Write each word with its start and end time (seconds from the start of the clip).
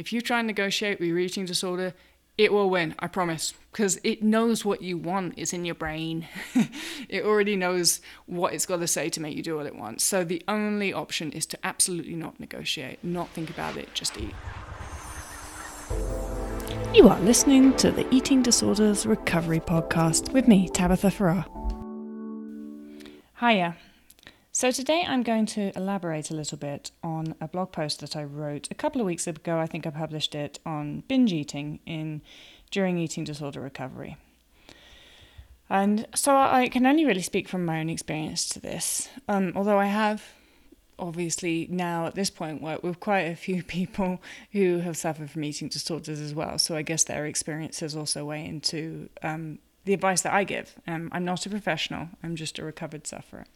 If 0.00 0.14
you 0.14 0.22
try 0.22 0.38
and 0.38 0.46
negotiate 0.46 0.98
with 0.98 1.10
your 1.10 1.18
eating 1.18 1.44
disorder, 1.44 1.92
it 2.38 2.54
will 2.54 2.70
win, 2.70 2.94
I 3.00 3.06
promise, 3.06 3.52
because 3.70 4.00
it 4.02 4.22
knows 4.22 4.64
what 4.64 4.80
you 4.80 4.96
want 4.96 5.34
is 5.36 5.52
in 5.52 5.66
your 5.66 5.74
brain. 5.74 6.26
it 7.10 7.22
already 7.22 7.54
knows 7.54 8.00
what 8.24 8.54
it's 8.54 8.64
got 8.64 8.78
to 8.78 8.86
say 8.86 9.10
to 9.10 9.20
make 9.20 9.36
you 9.36 9.42
do 9.42 9.58
what 9.58 9.66
it 9.66 9.76
wants. 9.76 10.02
So 10.02 10.24
the 10.24 10.42
only 10.48 10.90
option 10.90 11.32
is 11.32 11.44
to 11.44 11.58
absolutely 11.62 12.14
not 12.14 12.40
negotiate, 12.40 13.04
not 13.04 13.28
think 13.28 13.50
about 13.50 13.76
it, 13.76 13.92
just 13.92 14.16
eat. 14.18 14.34
You 16.94 17.10
are 17.10 17.20
listening 17.20 17.76
to 17.76 17.90
the 17.90 18.08
Eating 18.10 18.40
Disorders 18.40 19.04
Recovery 19.04 19.60
Podcast 19.60 20.32
with 20.32 20.48
me, 20.48 20.70
Tabitha 20.70 21.10
Farrar. 21.10 21.44
Hiya. 23.38 23.76
So, 24.60 24.70
today 24.70 25.06
I'm 25.08 25.22
going 25.22 25.46
to 25.56 25.74
elaborate 25.74 26.30
a 26.30 26.34
little 26.34 26.58
bit 26.58 26.90
on 27.02 27.34
a 27.40 27.48
blog 27.48 27.72
post 27.72 28.00
that 28.00 28.14
I 28.14 28.24
wrote 28.24 28.68
a 28.70 28.74
couple 28.74 29.00
of 29.00 29.06
weeks 29.06 29.26
ago. 29.26 29.58
I 29.58 29.64
think 29.64 29.86
I 29.86 29.90
published 29.90 30.34
it 30.34 30.58
on 30.66 31.02
binge 31.08 31.32
eating 31.32 31.80
in 31.86 32.20
during 32.70 32.98
eating 32.98 33.24
disorder 33.24 33.62
recovery. 33.62 34.18
And 35.70 36.06
so 36.14 36.36
I 36.36 36.68
can 36.68 36.84
only 36.84 37.06
really 37.06 37.22
speak 37.22 37.48
from 37.48 37.64
my 37.64 37.80
own 37.80 37.88
experience 37.88 38.50
to 38.50 38.60
this, 38.60 39.08
um, 39.28 39.54
although 39.56 39.78
I 39.78 39.86
have 39.86 40.22
obviously 40.98 41.66
now 41.70 42.04
at 42.04 42.14
this 42.14 42.28
point 42.28 42.60
worked 42.60 42.84
with 42.84 43.00
quite 43.00 43.20
a 43.22 43.36
few 43.36 43.62
people 43.78 44.20
who 44.52 44.80
have 44.80 44.98
suffered 44.98 45.30
from 45.30 45.42
eating 45.42 45.68
disorders 45.68 46.20
as 46.20 46.34
well. 46.34 46.58
So 46.58 46.76
I 46.76 46.82
guess 46.82 47.04
their 47.04 47.24
experiences 47.24 47.96
also 47.96 48.26
weigh 48.26 48.44
into 48.44 49.08
um, 49.22 49.58
the 49.86 49.94
advice 49.94 50.20
that 50.20 50.34
I 50.34 50.44
give. 50.44 50.74
Um, 50.86 51.08
I'm 51.12 51.24
not 51.24 51.46
a 51.46 51.48
professional, 51.48 52.10
I'm 52.22 52.36
just 52.36 52.58
a 52.58 52.62
recovered 52.62 53.06
sufferer. 53.06 53.46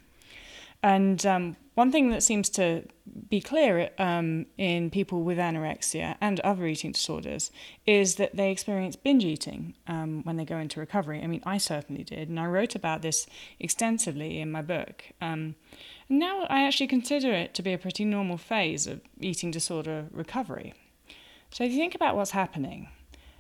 And 0.85 1.25
um, 1.25 1.57
one 1.77 1.91
thing 1.91 2.11
that 2.11 2.23
seems 2.23 2.51
to 2.51 2.83
be 3.31 3.41
clear 3.41 3.89
um, 3.99 4.45
in 4.59 4.91
people 4.91 5.23
with 5.23 5.39
anorexia 5.39 6.17
and 6.21 6.41
other 6.41 6.67
eating 6.67 6.93
disorders 6.93 7.51
is 7.87 8.17
that 8.17 8.37
they 8.37 8.51
experience 8.51 8.95
binge 8.95 9.25
eating 9.25 9.75
um, 9.87 10.23
when 10.25 10.37
they 10.37 10.45
go 10.45 10.59
into 10.59 10.81
recovery. 10.81 11.23
I 11.23 11.27
mean, 11.27 11.43
I 11.47 11.57
certainly 11.57 12.05
did, 12.05 12.29
and 12.29 12.39
I 12.39 12.45
wrote 12.45 12.75
about 12.75 13.01
this 13.01 13.27
extensively 13.59 14.39
in 14.41 14.53
my 14.53 14.61
book. 14.61 15.05
Um, 15.23 15.55
now 16.11 16.43
I 16.51 16.65
actually 16.65 16.89
consider 16.89 17.33
it 17.33 17.55
to 17.55 17.63
be 17.63 17.73
a 17.73 17.79
pretty 17.79 18.05
normal 18.05 18.37
phase 18.37 18.87
of 18.87 19.01
eating 19.19 19.51
disorder 19.51 20.09
recovery. 20.11 20.75
So 21.51 21.65
if 21.65 21.73
you 21.73 21.79
think 21.79 21.95
about 21.95 22.15
what's 22.15 22.33
happening, 22.33 22.89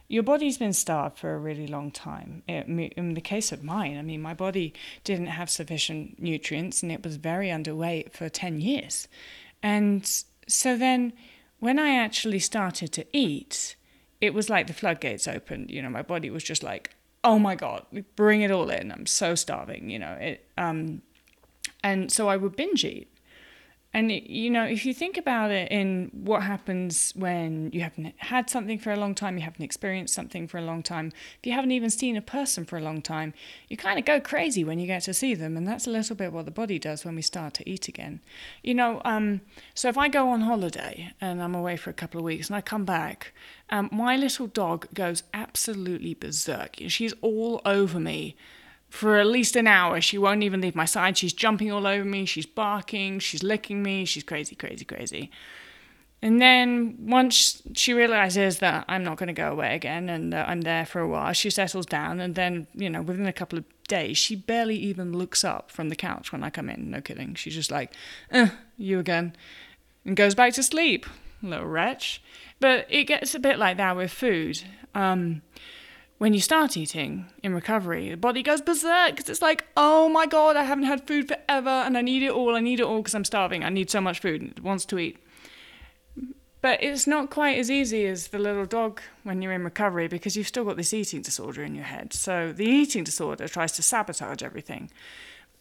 your 0.08 0.22
body's 0.22 0.58
been 0.58 0.72
starved 0.72 1.18
for 1.18 1.34
a 1.34 1.38
really 1.38 1.66
long 1.66 1.90
time. 1.90 2.42
In 2.46 3.14
the 3.14 3.20
case 3.20 3.52
of 3.52 3.64
mine, 3.64 3.96
I 3.96 4.02
mean, 4.02 4.20
my 4.20 4.34
body 4.34 4.74
didn't 5.02 5.26
have 5.26 5.48
sufficient 5.48 6.20
nutrients 6.20 6.82
and 6.82 6.92
it 6.92 7.02
was 7.02 7.16
very 7.16 7.48
underweight 7.48 8.12
for 8.12 8.28
10 8.28 8.60
years. 8.60 9.08
And 9.62 10.06
so 10.46 10.76
then 10.76 11.14
when 11.58 11.78
I 11.78 11.96
actually 11.96 12.38
started 12.38 12.92
to 12.92 13.06
eat, 13.16 13.76
it 14.20 14.34
was 14.34 14.50
like 14.50 14.66
the 14.66 14.74
floodgates 14.74 15.26
opened. 15.26 15.70
You 15.70 15.82
know, 15.82 15.90
my 15.90 16.02
body 16.02 16.28
was 16.28 16.44
just 16.44 16.62
like, 16.62 16.94
oh 17.22 17.38
my 17.38 17.54
God, 17.54 17.86
bring 18.16 18.42
it 18.42 18.50
all 18.50 18.68
in. 18.68 18.92
I'm 18.92 19.06
so 19.06 19.34
starving, 19.34 19.88
you 19.88 19.98
know. 19.98 20.12
It, 20.12 20.46
um, 20.58 21.00
and 21.82 22.12
so 22.12 22.28
I 22.28 22.36
would 22.36 22.56
binge 22.56 22.84
eat. 22.84 23.08
And, 23.94 24.10
you 24.10 24.50
know, 24.50 24.64
if 24.64 24.84
you 24.84 24.92
think 24.92 25.16
about 25.16 25.52
it 25.52 25.70
in 25.70 26.10
what 26.12 26.42
happens 26.42 27.12
when 27.14 27.70
you 27.72 27.82
haven't 27.82 28.12
had 28.16 28.50
something 28.50 28.76
for 28.76 28.92
a 28.92 28.96
long 28.96 29.14
time, 29.14 29.38
you 29.38 29.44
haven't 29.44 29.62
experienced 29.62 30.12
something 30.12 30.48
for 30.48 30.58
a 30.58 30.62
long 30.62 30.82
time, 30.82 31.12
if 31.38 31.46
you 31.46 31.52
haven't 31.52 31.70
even 31.70 31.90
seen 31.90 32.16
a 32.16 32.20
person 32.20 32.64
for 32.64 32.76
a 32.76 32.80
long 32.80 33.00
time, 33.00 33.32
you 33.68 33.76
kind 33.76 33.96
of 33.96 34.04
go 34.04 34.18
crazy 34.18 34.64
when 34.64 34.80
you 34.80 34.88
get 34.88 35.04
to 35.04 35.14
see 35.14 35.36
them. 35.36 35.56
And 35.56 35.64
that's 35.64 35.86
a 35.86 35.90
little 35.90 36.16
bit 36.16 36.32
what 36.32 36.44
the 36.44 36.50
body 36.50 36.80
does 36.80 37.04
when 37.04 37.14
we 37.14 37.22
start 37.22 37.54
to 37.54 37.70
eat 37.70 37.86
again. 37.86 38.18
You 38.64 38.74
know, 38.74 39.00
um, 39.04 39.42
so 39.74 39.88
if 39.88 39.96
I 39.96 40.08
go 40.08 40.28
on 40.28 40.40
holiday 40.40 41.12
and 41.20 41.40
I'm 41.40 41.54
away 41.54 41.76
for 41.76 41.90
a 41.90 41.94
couple 41.94 42.18
of 42.18 42.24
weeks 42.24 42.48
and 42.48 42.56
I 42.56 42.62
come 42.62 42.84
back, 42.84 43.32
um, 43.70 43.88
my 43.92 44.16
little 44.16 44.48
dog 44.48 44.88
goes 44.92 45.22
absolutely 45.32 46.14
berserk. 46.14 46.78
She's 46.88 47.14
all 47.22 47.62
over 47.64 48.00
me 48.00 48.34
for 48.88 49.18
at 49.18 49.26
least 49.26 49.56
an 49.56 49.66
hour. 49.66 50.00
She 50.00 50.18
won't 50.18 50.42
even 50.42 50.60
leave 50.60 50.76
my 50.76 50.84
side. 50.84 51.18
She's 51.18 51.32
jumping 51.32 51.70
all 51.70 51.86
over 51.86 52.04
me. 52.04 52.26
She's 52.26 52.46
barking. 52.46 53.18
She's 53.18 53.42
licking 53.42 53.82
me. 53.82 54.04
She's 54.04 54.22
crazy, 54.22 54.54
crazy, 54.54 54.84
crazy. 54.84 55.30
And 56.24 56.40
then 56.40 56.96
once 57.00 57.60
she 57.74 57.92
realizes 57.92 58.60
that 58.60 58.86
I'm 58.88 59.04
not 59.04 59.18
going 59.18 59.26
to 59.26 59.34
go 59.34 59.52
away 59.52 59.74
again 59.74 60.08
and 60.08 60.32
that 60.32 60.48
I'm 60.48 60.62
there 60.62 60.86
for 60.86 61.00
a 61.00 61.06
while, 61.06 61.34
she 61.34 61.50
settles 61.50 61.84
down. 61.84 62.18
And 62.18 62.34
then, 62.34 62.66
you 62.74 62.88
know, 62.88 63.02
within 63.02 63.26
a 63.26 63.32
couple 63.32 63.58
of 63.58 63.64
days, 63.88 64.16
she 64.16 64.34
barely 64.34 64.76
even 64.76 65.12
looks 65.12 65.44
up 65.44 65.70
from 65.70 65.90
the 65.90 65.96
couch 65.96 66.32
when 66.32 66.42
I 66.42 66.48
come 66.48 66.70
in. 66.70 66.90
No 66.90 67.02
kidding. 67.02 67.34
She's 67.34 67.54
just 67.54 67.70
like, 67.70 67.92
eh, 68.30 68.48
you 68.78 68.98
again. 68.98 69.36
And 70.06 70.16
goes 70.16 70.34
back 70.34 70.54
to 70.54 70.62
sleep. 70.62 71.04
Little 71.42 71.66
wretch. 71.66 72.22
But 72.58 72.86
it 72.88 73.04
gets 73.04 73.34
a 73.34 73.38
bit 73.38 73.58
like 73.58 73.76
that 73.76 73.94
with 73.94 74.10
food. 74.10 74.62
Um, 74.94 75.42
when 76.18 76.32
you 76.32 76.40
start 76.40 76.76
eating 76.76 77.26
in 77.42 77.54
recovery, 77.54 78.10
the 78.10 78.16
body 78.16 78.42
goes 78.42 78.60
berserk 78.60 79.16
because 79.16 79.28
it's 79.28 79.42
like, 79.42 79.64
oh 79.76 80.08
my 80.08 80.26
god, 80.26 80.56
I 80.56 80.64
haven't 80.64 80.84
had 80.84 81.06
food 81.06 81.28
forever 81.28 81.68
and 81.68 81.98
I 81.98 82.02
need 82.02 82.22
it 82.22 82.30
all. 82.30 82.54
I 82.54 82.60
need 82.60 82.80
it 82.80 82.84
all 82.86 82.98
because 82.98 83.14
I'm 83.14 83.24
starving. 83.24 83.64
I 83.64 83.68
need 83.68 83.90
so 83.90 84.00
much 84.00 84.20
food 84.20 84.40
and 84.40 84.50
it 84.52 84.62
wants 84.62 84.84
to 84.86 84.98
eat. 84.98 85.18
But 86.60 86.82
it's 86.82 87.06
not 87.06 87.28
quite 87.28 87.58
as 87.58 87.70
easy 87.70 88.06
as 88.06 88.28
the 88.28 88.38
little 88.38 88.64
dog 88.64 89.02
when 89.22 89.42
you're 89.42 89.52
in 89.52 89.64
recovery 89.64 90.08
because 90.08 90.34
you've 90.34 90.48
still 90.48 90.64
got 90.64 90.78
this 90.78 90.94
eating 90.94 91.20
disorder 91.20 91.62
in 91.62 91.74
your 91.74 91.84
head. 91.84 92.14
So 92.14 92.52
the 92.52 92.64
eating 92.64 93.04
disorder 93.04 93.48
tries 93.48 93.72
to 93.72 93.82
sabotage 93.82 94.42
everything. 94.42 94.90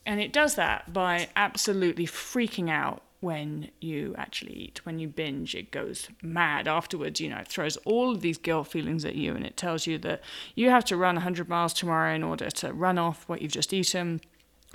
And 0.06 0.22
it 0.22 0.31
does 0.31 0.56
that 0.56 0.94
by 0.94 1.28
absolutely 1.35 2.06
freaking 2.06 2.70
out 2.70 3.02
when 3.23 3.72
you 3.79 4.13
actually 4.17 4.53
eat. 4.53 4.85
When 4.85 5.00
you 5.00 5.07
binge, 5.07 5.56
it 5.56 5.72
goes 5.72 6.09
mad 6.22 6.67
afterwards. 6.67 7.22
You 7.22 7.29
know, 7.29 7.38
it 7.38 7.47
throws 7.47 7.78
all 7.78 8.11
of 8.11 8.22
these 8.22 8.38
guilt 8.38 8.67
feelings 8.67 9.06
at 9.06 9.16
you 9.16 9.34
and 9.34 9.45
it 9.45 9.56
tells 9.56 9.88
you 9.88 9.97
that 10.00 10.22
you 10.56 10.69
have 10.69 10.84
to 10.85 10.97
run 10.97 11.16
100 11.16 11.47
miles 11.47 11.73
tomorrow 11.73 12.13
in 12.13 12.22
order 12.22 12.50
to 12.50 12.73
run 12.73 12.97
off 12.97 13.28
what 13.29 13.41
you've 13.41 13.53
just 13.53 13.73
eaten. 13.73 14.19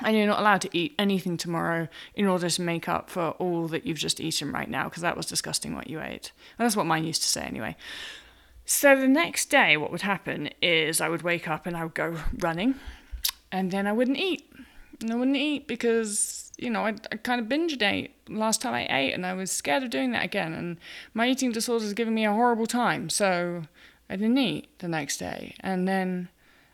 And 0.01 0.17
you're 0.17 0.27
not 0.27 0.39
allowed 0.39 0.63
to 0.63 0.71
eat 0.73 0.95
anything 0.99 1.37
tomorrow 1.37 1.89
in 2.15 2.27
order 2.27 2.49
to 2.49 2.63
make 2.63 2.89
up 2.89 3.11
for 3.11 3.31
all 3.33 3.69
that 3.69 3.85
you've 3.85 3.99
just 3.99 4.21
eaten 4.21 4.53
right 4.53 4.71
now, 4.71 4.85
because 4.85 5.03
that 5.03 5.17
was 5.17 5.27
disgusting 5.27 5.75
what 5.75 5.91
you 5.91 6.01
ate. 6.01 6.31
And 6.57 6.65
that's 6.65 6.77
what 6.77 6.87
mine 6.87 7.05
used 7.05 7.23
to 7.23 7.29
say 7.29 7.43
anyway. 7.43 7.77
So 8.65 8.95
the 8.95 9.09
next 9.09 9.51
day, 9.51 9.77
what 9.77 9.91
would 9.91 10.03
happen 10.03 10.51
is 10.63 11.01
I 11.01 11.09
would 11.09 11.23
wake 11.23 11.49
up 11.49 11.67
and 11.67 11.77
I 11.77 11.83
would 11.83 11.95
go 11.95 12.17
running, 12.39 12.77
and 13.51 13.73
then 13.73 13.89
I 13.89 13.93
wouldn't 13.93 14.19
eat. 14.19 14.49
And 15.01 15.11
I 15.11 15.17
wouldn't 15.17 15.37
eat 15.37 15.67
because 15.67 16.48
you 16.59 16.71
know, 16.71 16.85
I, 16.85 16.97
I 17.13 17.17
kind 17.17 17.41
of 17.41 17.49
binge 17.49 17.81
ate 17.81 18.15
last 18.29 18.61
time 18.61 18.75
I 18.75 18.87
ate, 18.91 19.13
and 19.13 19.25
I 19.25 19.33
was 19.33 19.51
scared 19.51 19.85
of 19.85 19.91
doing 19.91 20.11
that 20.11 20.25
again. 20.25 20.53
And 20.53 20.77
my 21.15 21.29
eating 21.29 21.53
disorder 21.53 21.85
is 21.85 21.95
giving 21.95 22.15
me 22.15 22.27
a 22.27 22.33
horrible 22.33 22.67
time, 22.67 23.09
so 23.09 23.63
I 24.11 24.17
didn't 24.17 24.39
eat 24.39 24.69
the 24.81 24.89
next 24.89 25.19
day. 25.19 25.55
And 25.61 25.87
then 25.87 26.29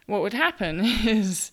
what 0.06 0.23
would 0.23 0.33
happen 0.33 0.81
is 1.06 1.53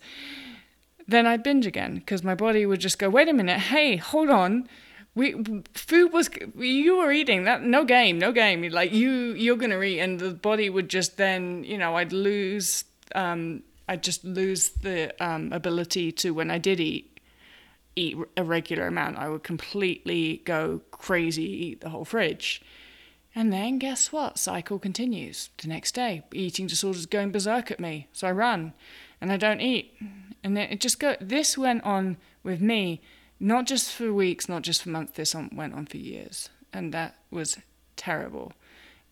then 1.08 1.28
I'd 1.28 1.44
binge 1.44 1.66
again 1.66 1.96
because 1.96 2.24
my 2.24 2.36
body 2.36 2.66
would 2.66 2.80
just 2.80 3.00
go, 3.00 3.10
wait 3.10 3.28
a 3.28 3.34
minute, 3.34 3.60
hey, 3.60 3.98
hold 3.98 4.30
on. 4.30 4.68
We 5.14 5.44
food 5.74 6.14
was 6.14 6.30
you 6.58 6.98
were 6.98 7.12
eating 7.12 7.44
that 7.44 7.64
no 7.64 7.84
game 7.84 8.18
no 8.18 8.32
game 8.32 8.62
like 8.72 8.94
you 8.94 9.34
you're 9.34 9.58
gonna 9.58 9.82
eat 9.82 10.00
and 10.00 10.18
the 10.18 10.32
body 10.32 10.70
would 10.70 10.88
just 10.90 11.18
then 11.18 11.66
you 11.66 11.78
know 11.78 11.98
I'd 11.98 12.14
lose 12.14 12.86
um, 13.14 13.62
I'd 13.90 14.04
just 14.04 14.24
lose 14.24 14.70
the 14.70 15.14
um, 15.22 15.52
ability 15.52 16.14
to 16.14 16.32
when 16.34 16.50
I 16.50 16.60
did 16.60 16.80
eat 16.80 17.11
eat 17.96 18.18
a 18.38 18.44
regular 18.44 18.88
amount, 18.88 19.18
I 19.18 19.30
would 19.30 19.44
completely 19.44 20.42
go 20.46 20.82
crazy, 20.92 21.44
eat 21.44 21.82
the 21.82 21.90
whole 21.90 22.06
fridge. 22.06 22.62
And 23.34 23.52
then 23.52 23.80
guess 23.80 24.12
what? 24.12 24.38
Cycle 24.38 24.80
continues. 24.80 25.50
The 25.58 25.68
next 25.68 25.94
day, 25.94 26.24
eating 26.34 26.68
disorders 26.68 27.06
going 27.06 27.32
berserk 27.32 27.72
at 27.72 27.80
me. 27.80 28.08
So 28.14 28.28
I 28.28 28.32
run 28.32 28.74
and 29.20 29.32
I 29.32 29.38
don't 29.38 29.62
eat. 29.62 29.94
And 30.44 30.58
then 30.58 30.70
it 30.70 30.82
just 30.82 31.00
go 31.00 31.16
this 31.22 31.58
went 31.58 31.84
on 31.84 32.18
with 32.44 32.62
me, 32.62 33.02
not 33.40 33.68
just 33.68 33.92
for 33.92 34.14
weeks, 34.14 34.50
not 34.50 34.64
just 34.64 34.84
for 34.84 34.90
months, 34.90 35.14
this 35.14 35.34
went 35.34 35.74
on 35.74 35.86
for 35.86 35.98
years. 35.98 36.50
And 36.74 36.94
that 36.94 37.16
was 37.30 37.58
terrible 37.96 38.54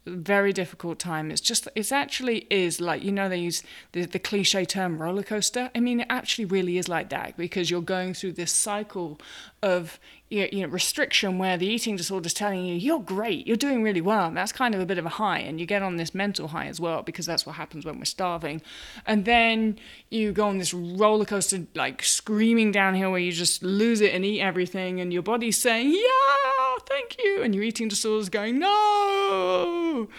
very 0.05 0.53
difficult 0.53 0.99
time. 0.99 1.31
It's 1.31 1.41
just, 1.41 1.67
it 1.75 1.91
actually 1.91 2.47
is 2.49 2.81
like, 2.81 3.03
you 3.03 3.11
know, 3.11 3.29
they 3.29 3.37
use 3.37 3.63
the, 3.91 4.05
the 4.05 4.19
cliche 4.19 4.65
term 4.65 5.01
roller 5.01 5.23
coaster. 5.23 5.69
I 5.75 5.79
mean, 5.79 6.01
it 6.01 6.07
actually 6.09 6.45
really 6.45 6.77
is 6.77 6.87
like 6.87 7.09
that 7.09 7.37
because 7.37 7.69
you're 7.69 7.81
going 7.81 8.13
through 8.13 8.33
this 8.33 8.51
cycle 8.51 9.19
of 9.61 9.99
you 10.29 10.61
know, 10.61 10.67
restriction 10.67 11.39
where 11.39 11.57
the 11.57 11.65
eating 11.65 11.95
disorder 11.95 12.27
is 12.27 12.33
telling 12.33 12.63
you 12.63 12.75
you're 12.75 12.99
great, 12.99 13.47
you're 13.47 13.57
doing 13.57 13.81
really 13.81 14.01
well. 14.01 14.29
That's 14.31 14.51
kind 14.51 14.75
of 14.75 14.81
a 14.81 14.85
bit 14.85 14.99
of 14.99 15.05
a 15.05 15.09
high, 15.09 15.39
and 15.39 15.59
you 15.59 15.65
get 15.65 15.81
on 15.81 15.97
this 15.97 16.13
mental 16.13 16.49
high 16.49 16.67
as 16.67 16.79
well 16.79 17.01
because 17.01 17.25
that's 17.25 17.45
what 17.45 17.55
happens 17.55 17.85
when 17.85 17.97
we're 17.97 18.05
starving. 18.05 18.61
And 19.07 19.25
then 19.25 19.79
you 20.09 20.31
go 20.31 20.47
on 20.47 20.59
this 20.59 20.73
roller 20.73 21.25
coaster, 21.25 21.65
like 21.73 22.03
screaming 22.03 22.71
downhill, 22.71 23.11
where 23.11 23.19
you 23.19 23.31
just 23.31 23.63
lose 23.63 24.01
it 24.01 24.13
and 24.13 24.23
eat 24.23 24.41
everything, 24.41 25.01
and 25.01 25.11
your 25.11 25.23
body's 25.23 25.57
saying 25.57 25.91
yeah, 25.91 26.75
thank 26.87 27.17
you, 27.23 27.41
and 27.41 27.55
your 27.55 27.63
eating 27.63 27.87
disorder 27.87 28.21
is 28.21 28.29
going 28.29 28.59
no. 28.59 30.09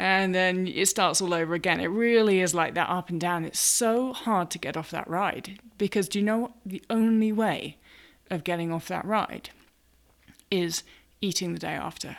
And 0.00 0.32
then 0.32 0.68
it 0.68 0.86
starts 0.86 1.20
all 1.20 1.34
over 1.34 1.54
again. 1.54 1.80
It 1.80 1.86
really 1.86 2.40
is 2.40 2.54
like 2.54 2.74
that 2.74 2.88
up 2.88 3.10
and 3.10 3.20
down. 3.20 3.44
It's 3.44 3.58
so 3.58 4.12
hard 4.12 4.48
to 4.52 4.58
get 4.58 4.76
off 4.76 4.92
that 4.92 5.08
ride 5.08 5.58
because 5.76 6.08
do 6.08 6.20
you 6.20 6.24
know 6.24 6.54
the 6.64 6.80
only 6.88 7.32
way 7.32 7.78
of 8.30 8.44
getting 8.44 8.72
off 8.72 8.88
that 8.88 9.04
ride 9.04 9.50
is 10.50 10.82
eating 11.20 11.52
the 11.52 11.58
day 11.58 11.74
after. 11.74 12.16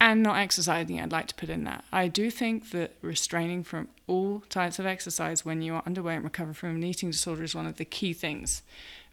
and 0.00 0.22
not 0.22 0.38
exercising, 0.38 1.00
I'd 1.00 1.10
like 1.10 1.26
to 1.26 1.34
put 1.34 1.48
in 1.50 1.64
that. 1.64 1.84
I 1.92 2.06
do 2.06 2.30
think 2.30 2.70
that 2.70 2.92
restraining 3.02 3.64
from 3.64 3.88
all 4.06 4.42
types 4.48 4.78
of 4.78 4.86
exercise 4.86 5.44
when 5.44 5.60
you 5.60 5.74
are 5.74 5.82
underweight 5.82 6.16
and 6.16 6.24
recover 6.24 6.54
from 6.54 6.76
an 6.76 6.84
eating 6.84 7.10
disorder 7.10 7.42
is 7.42 7.54
one 7.54 7.66
of 7.66 7.76
the 7.78 7.84
key 7.84 8.12
things 8.12 8.62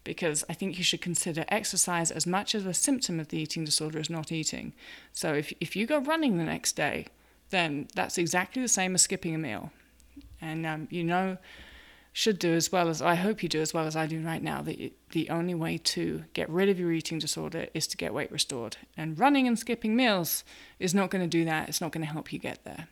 because 0.03 0.43
I 0.47 0.53
think 0.53 0.77
you 0.77 0.83
should 0.83 1.01
consider 1.01 1.43
exercise 1.47 2.11
as 2.11 2.27
much 2.27 2.53
as 2.53 2.65
a 2.65 2.73
symptom 2.75 3.19
of 3.19 3.29
the 3.29 3.39
eating 3.39 3.65
disorder 3.65 3.97
as 3.97 4.09
not 4.09 4.31
eating. 4.31 4.73
So 5.11 5.33
if, 5.33 5.51
if 5.59 5.75
you 5.75 5.87
go 5.87 5.97
running 5.97 6.37
the 6.37 6.43
next 6.43 6.73
day, 6.75 7.07
then 7.49 7.87
that's 7.95 8.19
exactly 8.19 8.61
the 8.61 8.67
same 8.67 8.93
as 8.93 9.01
skipping 9.01 9.33
a 9.33 9.39
meal. 9.39 9.71
And 10.39 10.65
um, 10.67 10.87
you 10.91 11.03
know, 11.03 11.37
should 12.17 12.39
do 12.39 12.53
as 12.53 12.71
well 12.71 12.87
as 12.87 13.01
I 13.01 13.15
hope 13.15 13.43
you 13.43 13.49
do 13.49 13.59
as 13.59 13.73
well 13.73 13.85
as 13.85 13.97
I 13.97 14.05
do 14.05 14.21
right 14.21 14.41
now. 14.41 14.61
The 14.61 14.93
the 15.11 15.29
only 15.29 15.53
way 15.53 15.77
to 15.77 16.23
get 16.31 16.49
rid 16.49 16.69
of 16.69 16.79
your 16.79 16.93
eating 16.93 17.19
disorder 17.19 17.67
is 17.73 17.87
to 17.87 17.97
get 17.97 18.13
weight 18.13 18.31
restored. 18.31 18.77
And 18.95 19.19
running 19.19 19.49
and 19.49 19.59
skipping 19.59 19.97
meals 19.97 20.45
is 20.79 20.95
not 20.95 21.09
going 21.09 21.29
to 21.29 21.37
do 21.37 21.43
that. 21.43 21.67
It's 21.67 21.81
not 21.81 21.91
going 21.91 22.05
to 22.05 22.11
help 22.13 22.31
you 22.31 22.39
get 22.39 22.63
there. 22.63 22.87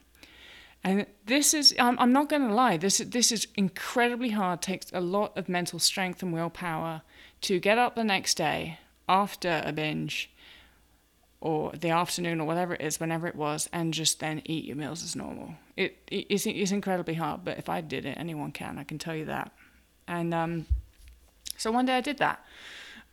And 0.84 1.06
this 1.26 1.54
is 1.54 1.74
I'm, 1.80 1.98
I'm 2.00 2.12
not 2.12 2.28
going 2.28 2.46
to 2.46 2.54
lie. 2.54 2.76
This 2.76 2.98
this 2.98 3.32
is 3.32 3.48
incredibly 3.56 4.32
hard. 4.32 4.62
Takes 4.62 4.92
a 4.92 5.00
lot 5.00 5.38
of 5.38 5.48
mental 5.48 5.80
strength 5.80 6.22
and 6.22 6.34
willpower 6.34 7.02
to 7.44 7.62
get 7.62 7.78
up 7.78 7.96
the 7.96 8.04
next 8.04 8.36
day 8.36 8.80
after 9.08 9.62
a 9.66 9.72
binge 9.72 10.30
or 11.44 11.74
the 11.74 11.90
afternoon 11.90 12.40
or 12.40 12.48
whatever 12.48 12.74
it 12.74 12.80
is, 12.80 13.02
whenever 13.02 13.28
it 13.28 13.36
was, 13.36 13.70
and 13.74 13.94
just 13.94 14.22
then 14.22 14.42
eat 14.46 14.64
your 14.64 14.78
meals 14.78 15.04
as 15.04 15.14
normal. 15.14 15.56
It, 15.76 15.98
it 16.10 16.26
is 16.30 16.48
it's 16.48 16.72
incredibly 16.72 17.16
hard, 17.16 17.44
but 17.44 17.58
if 17.58 17.68
I 17.68 17.82
did 17.82 18.06
it, 18.06 18.18
anyone 18.18 18.54
can. 18.54 18.80
I 18.80 18.86
can 18.86 18.98
tell 18.98 19.14
you 19.14 19.26
that. 19.26 19.52
And 20.08 20.34
um, 20.34 20.66
so 21.58 21.70
one 21.70 21.86
day 21.86 21.98
I 21.98 22.02
did 22.02 22.20
that. 22.20 22.46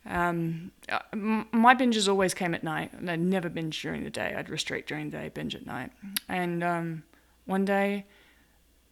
Um, 0.05 0.71
uh, 0.87 0.99
my 1.11 1.75
binges 1.75 2.07
always 2.07 2.33
came 2.33 2.55
at 2.55 2.63
night, 2.63 2.93
and 2.93 3.11
I'd 3.11 3.19
never 3.19 3.49
binge 3.49 3.81
during 3.81 4.05
the 4.05 4.09
day. 4.09 4.33
I'd 4.37 4.49
restrict 4.49 4.87
during 4.87 5.09
the 5.09 5.17
day, 5.17 5.27
binge 5.27 5.53
at 5.53 5.65
night. 5.65 5.91
And 6.29 6.63
um, 6.63 7.03
one 7.43 7.65
day, 7.65 8.05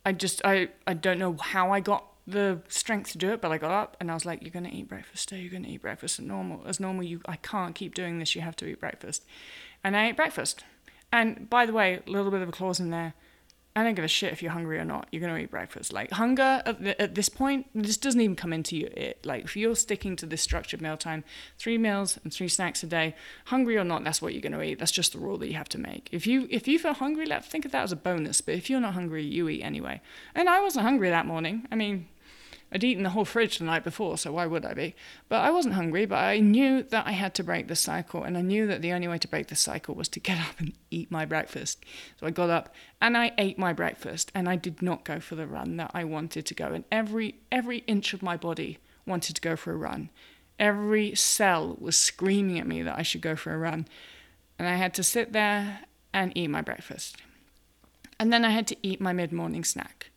I 0.05 0.11
just 0.11 0.41
I 0.43 0.67
I 0.85 0.95
don't 0.95 1.17
know 1.17 1.37
how 1.39 1.71
I 1.71 1.79
got 1.79 2.05
the 2.31 2.61
strength 2.67 3.11
to 3.11 3.17
do 3.17 3.31
it, 3.31 3.41
but 3.41 3.51
I 3.51 3.57
got 3.57 3.71
up 3.71 3.97
and 3.99 4.09
I 4.09 4.13
was 4.13 4.25
like, 4.25 4.41
"You're 4.41 4.51
gonna 4.51 4.69
eat 4.71 4.87
breakfast. 4.87 5.31
You're 5.31 5.51
gonna 5.51 5.67
eat 5.67 5.81
breakfast 5.81 6.19
as 6.19 6.25
normal. 6.25 6.61
As 6.65 6.79
normal, 6.79 7.03
you 7.03 7.21
I 7.25 7.35
can't 7.37 7.75
keep 7.75 7.93
doing 7.93 8.19
this. 8.19 8.35
You 8.35 8.41
have 8.41 8.55
to 8.57 8.65
eat 8.65 8.79
breakfast." 8.79 9.25
And 9.83 9.95
I 9.95 10.09
ate 10.09 10.15
breakfast. 10.15 10.63
And 11.11 11.49
by 11.49 11.65
the 11.65 11.73
way, 11.73 12.01
a 12.05 12.09
little 12.09 12.31
bit 12.31 12.41
of 12.41 12.49
a 12.49 12.51
clause 12.51 12.79
in 12.79 12.91
there. 12.91 13.13
I 13.75 13.83
don't 13.83 13.93
give 13.93 14.03
a 14.03 14.09
shit 14.09 14.33
if 14.33 14.41
you're 14.41 14.51
hungry 14.51 14.77
or 14.77 14.83
not. 14.83 15.07
You're 15.11 15.21
gonna 15.21 15.37
eat 15.37 15.51
breakfast. 15.51 15.93
Like 15.93 16.11
hunger 16.11 16.61
at, 16.65 16.83
the, 16.83 17.01
at 17.01 17.15
this 17.15 17.29
point, 17.29 17.67
this 17.73 17.97
doesn't 17.97 18.19
even 18.19 18.35
come 18.35 18.51
into. 18.51 18.75
It 18.99 19.25
like 19.25 19.45
if 19.45 19.55
you're 19.55 19.75
sticking 19.75 20.15
to 20.17 20.25
this 20.25 20.41
structured 20.41 20.81
meal 20.81 20.97
time, 20.97 21.23
three 21.57 21.77
meals 21.77 22.19
and 22.23 22.33
three 22.33 22.47
snacks 22.47 22.83
a 22.83 22.87
day, 22.87 23.15
hungry 23.45 23.77
or 23.77 23.83
not, 23.83 24.03
that's 24.03 24.21
what 24.21 24.33
you're 24.33 24.41
gonna 24.41 24.61
eat. 24.61 24.79
That's 24.79 24.91
just 24.91 25.13
the 25.13 25.19
rule 25.19 25.37
that 25.37 25.47
you 25.47 25.53
have 25.53 25.69
to 25.69 25.77
make. 25.77 26.09
If 26.11 26.27
you 26.27 26.47
if 26.49 26.67
you 26.67 26.77
feel 26.79 26.93
hungry, 26.93 27.25
let's 27.25 27.47
think 27.47 27.63
of 27.63 27.71
that 27.71 27.83
as 27.83 27.91
a 27.91 27.95
bonus. 27.95 28.41
But 28.41 28.55
if 28.55 28.69
you're 28.69 28.81
not 28.81 28.95
hungry, 28.95 29.23
you 29.23 29.47
eat 29.47 29.61
anyway. 29.61 30.01
And 30.35 30.49
I 30.49 30.61
wasn't 30.61 30.83
hungry 30.83 31.09
that 31.09 31.25
morning. 31.25 31.67
I 31.71 31.75
mean, 31.75 32.07
I'd 32.71 32.83
eaten 32.83 33.03
the 33.03 33.09
whole 33.09 33.25
fridge 33.25 33.57
the 33.57 33.65
night 33.65 33.83
before, 33.83 34.17
so 34.17 34.31
why 34.31 34.45
would 34.45 34.63
I 34.63 34.75
be? 34.75 34.95
But 35.27 35.41
I 35.41 35.49
wasn't 35.49 35.73
hungry, 35.73 36.05
but 36.05 36.19
I 36.19 36.39
knew 36.39 36.83
that 36.83 37.07
I 37.07 37.11
had 37.11 37.33
to 37.35 37.43
break 37.43 37.67
the 37.67 37.75
cycle, 37.75 38.23
and 38.23 38.37
I 38.37 38.41
knew 38.41 38.67
that 38.67 38.83
the 38.83 38.91
only 38.91 39.07
way 39.07 39.17
to 39.17 39.27
break 39.27 39.47
the 39.47 39.55
cycle 39.55 39.95
was 39.95 40.07
to 40.09 40.19
get 40.19 40.39
up 40.49 40.59
and 40.59 40.73
eat 40.91 41.09
my 41.09 41.25
breakfast. 41.25 41.83
So 42.19 42.27
I 42.27 42.31
got 42.31 42.49
up 42.49 42.73
and 43.01 43.17
I 43.17 43.31
ate 43.37 43.57
my 43.57 43.73
breakfast, 43.73 44.31
and 44.35 44.47
I 44.47 44.55
did 44.55 44.81
not 44.81 45.03
go 45.03 45.19
for 45.19 45.35
the 45.35 45.47
run 45.47 45.77
that 45.77 45.91
I 45.93 46.03
wanted 46.03 46.45
to 46.45 46.53
go. 46.53 46.67
And 46.67 46.83
every 46.91 47.35
every 47.51 47.79
inch 47.87 48.13
of 48.13 48.21
my 48.21 48.37
body 48.37 48.77
wanted 49.05 49.35
to 49.35 49.41
go 49.41 49.55
for 49.55 49.71
a 49.71 49.77
run. 49.77 50.09
Every 50.59 51.15
cell 51.15 51.75
was 51.79 51.97
screaming 51.97 52.59
at 52.59 52.67
me 52.67 52.83
that 52.83 52.99
I 52.99 53.01
should 53.01 53.21
go 53.21 53.35
for 53.35 53.53
a 53.53 53.57
run. 53.57 53.87
And 54.59 54.67
I 54.67 54.75
had 54.75 54.93
to 54.95 55.03
sit 55.03 55.31
there 55.31 55.79
and 56.13 56.33
eat 56.35 56.49
my 56.49 56.61
breakfast. 56.61 57.15
And 58.19 58.31
then 58.31 58.43
I 58.43 58.49
had 58.49 58.67
to 58.67 58.77
eat 58.83 58.99
my 58.99 59.13
mid 59.13 59.31
morning 59.31 59.63
snack. 59.63 60.11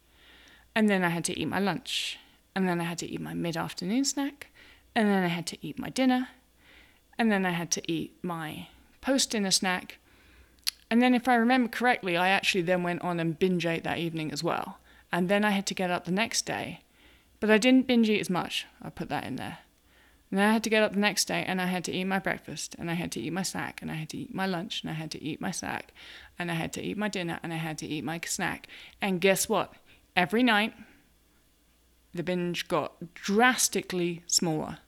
And 0.75 0.91
then 0.91 1.05
I 1.05 1.11
had 1.11 1.25
to 1.27 1.39
eat 1.39 1.47
my 1.47 1.61
lunch 1.61 2.19
and 2.55 2.69
then 2.69 2.81
I 2.81 2.85
had 2.85 2.99
to 2.99 3.11
eat 3.11 3.21
my 3.21 3.35
mid 3.35 3.57
afternoon 3.57 4.05
snack, 4.05 4.49
and 4.95 5.09
then 5.09 5.23
I 5.23 5.29
had 5.29 5.47
to 5.49 5.67
eat 5.67 5.79
my 5.79 5.89
dinner, 5.89 6.29
and 7.19 7.31
then 7.31 7.47
I 7.47 7.51
had 7.51 7.71
to 7.73 7.93
eat 7.93 8.17
my 8.23 8.69
post 9.01 9.31
dinner 9.31 9.51
snack. 9.51 9.99
And 10.91 11.01
then, 11.01 11.15
if 11.15 11.27
I 11.27 11.35
remember 11.35 11.69
correctly, 11.69 12.17
I 12.17 12.29
actually 12.29 12.63
then 12.63 12.83
went 12.83 13.03
on 13.03 13.19
and 13.19 13.39
binge 13.39 13.65
ate 13.65 13.85
that 13.85 13.99
evening 13.99 14.31
as 14.31 14.45
well. 14.45 14.79
And 15.11 15.29
then 15.29 15.45
I 15.45 15.51
had 15.51 15.67
to 15.67 15.75
get 15.75 15.91
up 15.91 16.05
the 16.05 16.11
next 16.11 16.43
day, 16.43 16.81
but 17.41 17.51
I 17.51 17.59
didn't 17.59 17.87
binge 17.87 18.09
eat 18.09 18.21
as 18.21 18.31
much. 18.31 18.67
I 18.83 18.91
put 18.91 19.09
that 19.09 19.25
in 19.25 19.37
there. 19.37 19.59
And 20.33 20.39
then 20.39 20.49
I 20.49 20.53
had 20.55 20.65
to 20.65 20.71
get 20.71 20.83
up 20.83 20.95
the 20.95 20.99
next 20.99 21.27
day 21.27 21.45
and 21.47 21.61
I 21.61 21.67
had 21.67 21.85
to 21.85 21.93
eat 21.93 22.05
my 22.05 22.19
breakfast 22.19 22.75
and 22.79 22.91
I 22.91 22.95
had 22.95 23.13
to 23.13 23.21
eat 23.21 23.35
my 23.35 23.43
snack 23.43 23.83
and 23.83 23.91
I 23.91 23.95
had 23.97 24.09
to 24.11 24.17
eat 24.17 24.35
my 24.35 24.47
lunch 24.47 24.81
and 24.81 24.91
I 24.91 24.95
had 24.95 25.11
to 25.11 25.23
eat 25.23 25.43
my 25.43 25.51
snack 25.51 25.93
and 26.39 26.51
I 26.51 26.55
had 26.55 26.73
to 26.73 26.83
eat 26.83 26.97
my 26.97 27.09
dinner 27.09 27.39
and 27.43 27.53
I 27.53 27.57
had 27.57 27.77
to 27.79 27.87
eat 27.87 28.03
my 28.03 28.19
snack. 28.25 28.67
And 29.03 29.21
guess 29.21 29.47
what? 29.47 29.75
Every 30.17 30.43
night 30.43 30.73
the 32.15 32.23
binge 32.23 32.69
got 32.69 33.15
drastically 33.15 34.23
smaller 34.27 34.79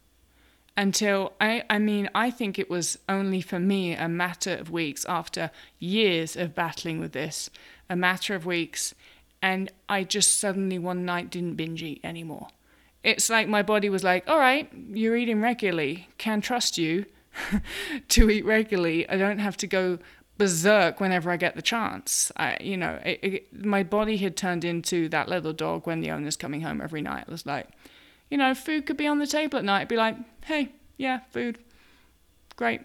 until 0.76 1.32
I, 1.40 1.62
I 1.70 1.78
mean, 1.78 2.08
I 2.14 2.30
think 2.30 2.58
it 2.58 2.68
was 2.68 2.98
only 3.08 3.40
for 3.40 3.58
me 3.58 3.94
a 3.94 4.08
matter 4.08 4.54
of 4.54 4.70
weeks 4.70 5.04
after 5.04 5.50
years 5.78 6.36
of 6.36 6.54
battling 6.54 6.98
with 6.98 7.12
this, 7.12 7.48
a 7.88 7.96
matter 7.96 8.34
of 8.34 8.44
weeks, 8.44 8.94
and 9.40 9.70
I 9.88 10.04
just 10.04 10.40
suddenly 10.40 10.78
one 10.78 11.04
night 11.04 11.30
didn't 11.30 11.54
binge 11.54 11.82
eat 11.82 12.00
anymore. 12.02 12.48
It's 13.02 13.28
like 13.28 13.46
my 13.46 13.62
body 13.62 13.88
was 13.88 14.02
like, 14.02 14.28
all 14.28 14.38
right, 14.38 14.70
you're 14.90 15.16
eating 15.16 15.40
regularly, 15.40 16.08
can 16.18 16.40
trust 16.40 16.78
you 16.78 17.04
to 18.08 18.30
eat 18.30 18.44
regularly. 18.44 19.08
I 19.08 19.16
don't 19.16 19.38
have 19.38 19.56
to 19.58 19.66
go 19.66 19.98
berserk 20.38 21.00
whenever 21.00 21.30
I 21.30 21.36
get 21.36 21.54
the 21.54 21.62
chance. 21.62 22.32
I, 22.36 22.56
you 22.60 22.76
know, 22.76 22.98
it, 23.04 23.18
it, 23.22 23.64
my 23.64 23.82
body 23.82 24.16
had 24.16 24.36
turned 24.36 24.64
into 24.64 25.08
that 25.10 25.28
little 25.28 25.52
dog 25.52 25.86
when 25.86 26.00
the 26.00 26.10
owner's 26.10 26.36
coming 26.36 26.62
home 26.62 26.80
every 26.80 27.02
night. 27.02 27.24
It 27.28 27.30
was 27.30 27.46
like, 27.46 27.68
you 28.30 28.38
know, 28.38 28.54
food 28.54 28.86
could 28.86 28.96
be 28.96 29.06
on 29.06 29.18
the 29.18 29.26
table 29.26 29.58
at 29.58 29.64
night. 29.64 29.80
It'd 29.80 29.88
be 29.88 29.96
like, 29.96 30.16
hey, 30.44 30.70
yeah, 30.96 31.20
food, 31.30 31.58
great. 32.56 32.80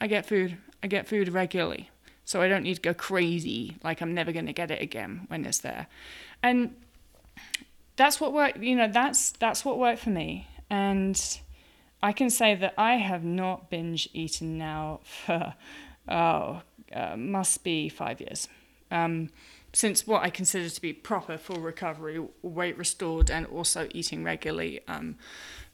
I 0.00 0.06
get 0.06 0.26
food. 0.26 0.56
I 0.82 0.86
get 0.86 1.08
food 1.08 1.28
regularly, 1.28 1.90
so 2.24 2.40
I 2.40 2.48
don't 2.48 2.62
need 2.62 2.76
to 2.76 2.80
go 2.80 2.94
crazy 2.94 3.76
like 3.82 4.00
I'm 4.00 4.14
never 4.14 4.30
going 4.30 4.46
to 4.46 4.52
get 4.52 4.70
it 4.70 4.80
again 4.80 5.22
when 5.26 5.44
it's 5.44 5.58
there. 5.58 5.88
And 6.40 6.76
that's 7.96 8.20
what 8.20 8.32
worked. 8.32 8.58
You 8.58 8.76
know, 8.76 8.88
that's 8.88 9.32
that's 9.32 9.64
what 9.64 9.78
worked 9.78 10.00
for 10.00 10.10
me. 10.10 10.46
And 10.70 11.20
I 12.00 12.12
can 12.12 12.30
say 12.30 12.54
that 12.54 12.74
I 12.78 12.94
have 12.94 13.24
not 13.24 13.70
binge 13.70 14.08
eaten 14.12 14.56
now 14.56 15.00
for 15.02 15.54
oh, 16.08 16.62
uh, 16.92 17.16
must 17.16 17.64
be 17.64 17.88
five 17.88 18.20
years. 18.20 18.48
Um, 18.90 19.30
since 19.72 20.06
what 20.06 20.22
I 20.22 20.30
consider 20.30 20.68
to 20.68 20.80
be 20.80 20.92
proper 20.92 21.36
full 21.36 21.60
recovery, 21.60 22.20
weight 22.42 22.78
restored, 22.78 23.30
and 23.30 23.46
also 23.46 23.88
eating 23.92 24.24
regularly 24.24 24.80
um, 24.88 25.16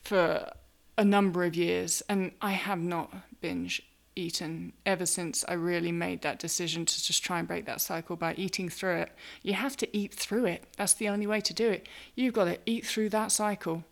for 0.03 0.51
a 0.99 1.05
number 1.05 1.45
of 1.45 1.55
years. 1.55 2.03
And 2.09 2.33
I 2.41 2.53
have 2.53 2.81
not 2.81 3.15
binge 3.41 3.83
eaten 4.17 4.73
ever 4.87 5.07
since 5.07 5.45
I 5.49 5.55
really 5.55 5.93
made 5.93 6.23
that 6.23 6.39
decision 6.39 6.87
to 6.87 7.03
just 7.05 7.25
try 7.25 7.39
and 7.39 7.49
break 7.49 7.67
that 7.67 7.81
cycle 7.81 8.17
by 8.17 8.35
eating 8.35 8.69
through 8.69 8.97
it. 8.97 9.13
You 9.43 9.55
have 9.55 9.77
to 9.79 9.97
eat 9.97 10.15
through 10.15 10.47
it. 10.47 10.65
That's 10.77 10.95
the 10.95 11.09
only 11.09 11.27
way 11.27 11.41
to 11.41 11.55
do 11.55 11.71
it. 11.71 11.89
You've 12.15 12.35
got 12.35 12.45
to 12.45 12.59
eat 12.67 12.87
through 12.87 13.09
that 13.11 13.33
cycle. 13.33 13.85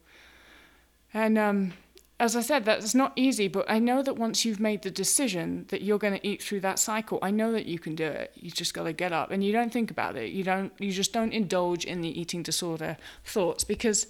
And 1.13 1.39
um, 1.39 1.73
as 2.21 2.37
I 2.37 2.41
said, 2.41 2.65
that's 2.65 2.95
not 2.95 3.13
easy, 3.17 3.49
but 3.49 3.69
I 3.69 3.79
know 3.79 4.03
that 4.03 4.17
once 4.17 4.45
you've 4.45 4.61
made 4.61 4.83
the 4.83 4.91
decision 4.91 5.67
that 5.69 5.83
you're 5.83 5.99
going 5.99 6.19
to 6.19 6.27
eat 6.27 6.43
through 6.43 6.61
that 6.61 6.79
cycle, 6.79 7.19
I 7.21 7.31
know 7.31 7.51
that 7.53 7.67
you 7.67 7.79
can 7.79 7.95
do 7.95 8.07
it. 8.07 8.33
You 8.37 8.51
just 8.51 8.75
got 8.75 8.85
to 8.85 8.93
get 8.93 9.13
up 9.13 9.31
and 9.31 9.43
you 9.43 9.53
don't 9.53 9.73
think 9.73 9.91
about 9.91 10.17
it. 10.17 10.31
You 10.31 10.45
don't 10.45 10.73
you 10.79 10.93
just 10.93 11.13
don't 11.13 11.33
indulge 11.33 11.85
in 11.85 12.01
the 12.01 12.21
eating 12.21 12.43
disorder 12.43 12.97
thoughts 13.25 13.65
because 13.65 14.07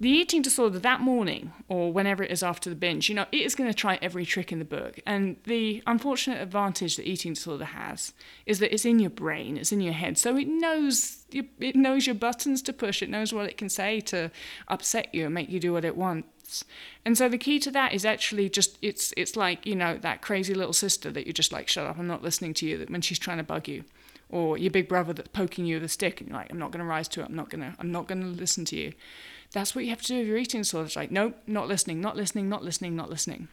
the 0.00 0.08
eating 0.08 0.40
disorder 0.40 0.78
that 0.78 1.02
morning 1.02 1.52
or 1.68 1.92
whenever 1.92 2.22
it 2.22 2.30
is 2.30 2.42
after 2.42 2.70
the 2.70 2.76
binge, 2.76 3.10
you 3.10 3.14
know, 3.14 3.26
it 3.30 3.42
is 3.42 3.54
going 3.54 3.68
to 3.68 3.74
try 3.74 3.98
every 4.00 4.24
trick 4.24 4.50
in 4.50 4.58
the 4.58 4.64
book. 4.64 4.98
And 5.04 5.36
the 5.44 5.82
unfortunate 5.86 6.40
advantage 6.40 6.96
that 6.96 7.06
eating 7.06 7.34
disorder 7.34 7.66
has 7.66 8.14
is 8.46 8.60
that 8.60 8.72
it's 8.72 8.86
in 8.86 8.98
your 8.98 9.10
brain, 9.10 9.58
it's 9.58 9.72
in 9.72 9.82
your 9.82 9.92
head. 9.92 10.16
So 10.16 10.36
it 10.38 10.48
knows 10.48 11.18
it 11.32 11.76
knows 11.76 12.06
your 12.06 12.14
buttons 12.14 12.62
to 12.62 12.72
push, 12.72 13.02
it 13.02 13.10
knows 13.10 13.32
what 13.32 13.46
it 13.46 13.58
can 13.58 13.68
say 13.68 14.00
to 14.00 14.30
upset 14.68 15.14
you 15.14 15.26
and 15.26 15.34
make 15.34 15.50
you 15.50 15.60
do 15.60 15.74
what 15.74 15.84
it 15.84 15.96
wants. 15.96 16.64
And 17.04 17.16
so 17.16 17.28
the 17.28 17.38
key 17.38 17.58
to 17.60 17.70
that 17.70 17.92
is 17.92 18.06
actually 18.06 18.48
just 18.48 18.78
it's 18.80 19.12
it's 19.18 19.36
like, 19.36 19.66
you 19.66 19.76
know, 19.76 19.98
that 19.98 20.22
crazy 20.22 20.54
little 20.54 20.72
sister 20.72 21.10
that 21.12 21.26
you're 21.26 21.34
just 21.34 21.52
like, 21.52 21.68
shut 21.68 21.86
up, 21.86 21.98
I'm 21.98 22.06
not 22.06 22.22
listening 22.22 22.54
to 22.54 22.66
you 22.66 22.86
when 22.88 23.02
she's 23.02 23.18
trying 23.18 23.38
to 23.38 23.44
bug 23.44 23.68
you. 23.68 23.84
Or 24.30 24.56
your 24.56 24.70
big 24.70 24.88
brother 24.88 25.12
that's 25.12 25.28
poking 25.28 25.66
you 25.66 25.76
with 25.76 25.84
a 25.84 25.88
stick 25.88 26.20
and 26.20 26.30
you're 26.30 26.38
like, 26.38 26.50
I'm 26.50 26.58
not 26.58 26.70
gonna 26.70 26.84
rise 26.84 27.08
to 27.08 27.20
it, 27.20 27.26
I'm 27.26 27.36
not 27.36 27.50
gonna 27.50 27.76
I'm 27.78 27.92
not 27.92 28.08
gonna 28.08 28.26
listen 28.26 28.64
to 28.66 28.76
you. 28.76 28.94
That's 29.52 29.74
what 29.74 29.84
you 29.84 29.90
have 29.90 30.02
to 30.02 30.06
do 30.06 30.18
with 30.18 30.28
your 30.28 30.36
eating 30.36 30.60
disorder. 30.60 30.86
It's 30.86 30.96
like, 30.96 31.10
nope, 31.10 31.36
not 31.46 31.68
listening, 31.68 32.00
not 32.00 32.16
listening, 32.16 32.48
not 32.48 32.62
listening, 32.62 32.94
not 32.94 33.10
listening. 33.10 33.48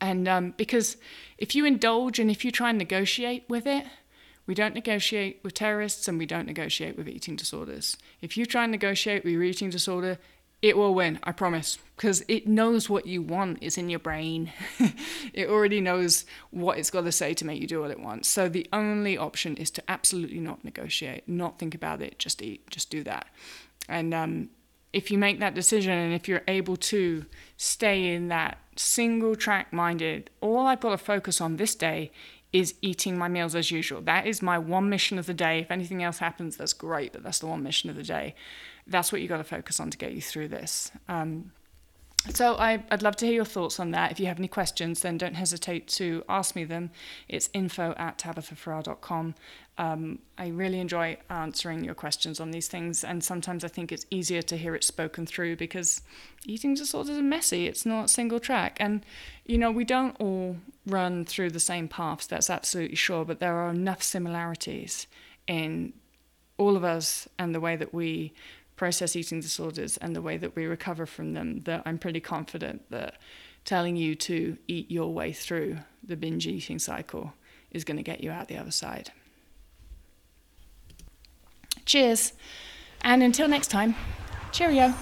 And 0.00 0.28
um, 0.28 0.54
because 0.56 0.96
if 1.38 1.54
you 1.54 1.64
indulge 1.64 2.18
and 2.18 2.30
if 2.30 2.44
you 2.44 2.50
try 2.50 2.70
and 2.70 2.78
negotiate 2.78 3.44
with 3.48 3.66
it, 3.66 3.86
we 4.46 4.54
don't 4.54 4.74
negotiate 4.74 5.40
with 5.42 5.54
terrorists 5.54 6.08
and 6.08 6.18
we 6.18 6.26
don't 6.26 6.46
negotiate 6.46 6.96
with 6.96 7.08
eating 7.08 7.36
disorders. 7.36 7.96
If 8.22 8.36
you 8.36 8.46
try 8.46 8.64
and 8.64 8.72
negotiate 8.72 9.24
with 9.24 9.32
your 9.32 9.42
eating 9.42 9.70
disorder, 9.70 10.18
it 10.60 10.76
will 10.76 10.94
win, 10.94 11.20
I 11.22 11.32
promise, 11.32 11.78
because 11.96 12.24
it 12.26 12.48
knows 12.48 12.90
what 12.90 13.06
you 13.06 13.22
want 13.22 13.62
is 13.62 13.78
in 13.78 13.88
your 13.88 14.00
brain. 14.00 14.50
it 15.32 15.48
already 15.48 15.80
knows 15.80 16.24
what 16.50 16.78
it's 16.78 16.90
got 16.90 17.02
to 17.02 17.12
say 17.12 17.32
to 17.34 17.44
make 17.44 17.60
you 17.60 17.68
do 17.68 17.80
what 17.80 17.92
it 17.92 18.00
wants. 18.00 18.28
So 18.28 18.48
the 18.48 18.66
only 18.72 19.16
option 19.16 19.56
is 19.56 19.70
to 19.72 19.82
absolutely 19.86 20.40
not 20.40 20.64
negotiate, 20.64 21.28
not 21.28 21.58
think 21.58 21.76
about 21.76 22.02
it, 22.02 22.18
just 22.18 22.42
eat, 22.42 22.68
just 22.70 22.90
do 22.90 23.04
that. 23.04 23.28
And 23.88 24.12
um, 24.12 24.48
if 24.92 25.10
you 25.10 25.18
make 25.18 25.40
that 25.40 25.54
decision 25.54 25.92
and 25.92 26.14
if 26.14 26.28
you're 26.28 26.42
able 26.48 26.76
to 26.76 27.26
stay 27.56 28.14
in 28.14 28.28
that 28.28 28.58
single 28.76 29.36
track 29.36 29.72
minded, 29.72 30.30
all 30.40 30.66
I've 30.66 30.80
got 30.80 30.90
to 30.90 30.98
focus 30.98 31.40
on 31.40 31.56
this 31.56 31.74
day 31.74 32.10
is 32.52 32.74
eating 32.80 33.18
my 33.18 33.28
meals 33.28 33.54
as 33.54 33.70
usual. 33.70 34.00
That 34.00 34.26
is 34.26 34.40
my 34.40 34.58
one 34.58 34.88
mission 34.88 35.18
of 35.18 35.26
the 35.26 35.34
day. 35.34 35.58
If 35.60 35.70
anything 35.70 36.02
else 36.02 36.18
happens, 36.18 36.56
that's 36.56 36.72
great, 36.72 37.12
but 37.12 37.22
that's 37.22 37.40
the 37.40 37.46
one 37.46 37.62
mission 37.62 37.90
of 37.90 37.96
the 37.96 38.02
day 38.02 38.34
that's 38.88 39.12
what 39.12 39.20
you've 39.20 39.28
got 39.28 39.36
to 39.36 39.44
focus 39.44 39.78
on 39.78 39.90
to 39.90 39.98
get 39.98 40.12
you 40.12 40.20
through 40.20 40.48
this. 40.48 40.90
Um, 41.08 41.52
so 42.34 42.56
I, 42.56 42.82
would 42.90 43.02
love 43.02 43.16
to 43.16 43.26
hear 43.26 43.34
your 43.34 43.44
thoughts 43.44 43.80
on 43.80 43.90
that. 43.92 44.10
If 44.10 44.20
you 44.20 44.26
have 44.26 44.38
any 44.38 44.48
questions, 44.48 45.00
then 45.00 45.18
don't 45.18 45.34
hesitate 45.34 45.88
to 45.88 46.24
ask 46.28 46.54
me 46.54 46.64
them. 46.64 46.90
It's 47.28 47.48
info 47.54 47.94
at 47.96 48.18
tabithafarrar.com. 48.18 49.34
Um, 49.78 50.18
I 50.36 50.48
really 50.48 50.80
enjoy 50.80 51.18
answering 51.30 51.84
your 51.84 51.94
questions 51.94 52.40
on 52.40 52.50
these 52.50 52.66
things, 52.66 53.04
and 53.04 53.22
sometimes 53.22 53.64
I 53.64 53.68
think 53.68 53.92
it's 53.92 54.06
easier 54.10 54.42
to 54.42 54.56
hear 54.56 54.74
it 54.74 54.82
spoken 54.82 55.24
through 55.24 55.56
because 55.56 56.02
eating 56.44 56.74
disorders 56.74 57.10
are 57.10 57.12
sort 57.12 57.20
of 57.20 57.24
messy. 57.24 57.66
It's 57.66 57.86
not 57.86 58.10
single 58.10 58.40
track, 58.40 58.76
and 58.80 59.06
you 59.46 59.56
know 59.56 59.70
we 59.70 59.84
don't 59.84 60.16
all 60.20 60.56
run 60.86 61.24
through 61.24 61.50
the 61.50 61.60
same 61.60 61.86
paths. 61.86 62.26
That's 62.26 62.50
absolutely 62.50 62.96
sure, 62.96 63.24
but 63.24 63.38
there 63.38 63.54
are 63.54 63.70
enough 63.70 64.02
similarities 64.02 65.06
in 65.46 65.92
all 66.56 66.76
of 66.76 66.82
us 66.82 67.28
and 67.38 67.54
the 67.54 67.60
way 67.60 67.76
that 67.76 67.94
we 67.94 68.32
process 68.78 69.14
eating 69.14 69.40
disorders 69.40 69.98
and 69.98 70.16
the 70.16 70.22
way 70.22 70.38
that 70.38 70.56
we 70.56 70.64
recover 70.64 71.04
from 71.04 71.34
them 71.34 71.62
that 71.64 71.82
I'm 71.84 71.98
pretty 71.98 72.20
confident 72.20 72.90
that 72.90 73.18
telling 73.64 73.96
you 73.96 74.14
to 74.14 74.56
eat 74.66 74.90
your 74.90 75.12
way 75.12 75.32
through 75.32 75.78
the 76.02 76.16
binge 76.16 76.46
eating 76.46 76.78
cycle 76.78 77.34
is 77.70 77.84
going 77.84 77.98
to 77.98 78.02
get 78.02 78.22
you 78.22 78.30
out 78.30 78.48
the 78.48 78.56
other 78.56 78.70
side. 78.70 79.10
Cheers, 81.84 82.32
and 83.02 83.22
until 83.22 83.48
next 83.48 83.68
time, 83.68 83.94
cheerio. 84.52 84.94